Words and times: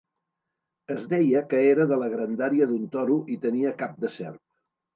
Es 0.95 1.03
deia 1.11 1.43
que 1.51 1.59
era 1.75 1.85
de 1.93 2.01
la 2.05 2.09
grandària 2.15 2.69
d'un 2.73 2.89
toro 2.99 3.21
i 3.37 3.41
tenia 3.47 3.77
cap 3.85 3.97
de 4.05 4.15
serp. 4.19 4.45